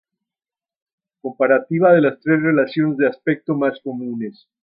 Comparativa 1.21 1.93
de 1.93 2.01
las 2.01 2.19
tres 2.21 2.41
relaciones 2.41 2.97
de 2.97 3.05
aspecto 3.07 3.53
más 3.53 3.79
comunes. 3.83 4.47